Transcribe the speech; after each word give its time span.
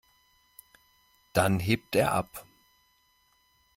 Dann 1.33 1.59
hebt 1.59 1.95
er 1.95 2.11
ab. 2.13 2.43